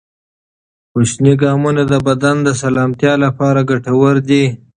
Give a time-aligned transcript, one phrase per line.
[0.91, 4.43] کوچني ګامونه د بدن د سلامتیا لپاره ګټور دي.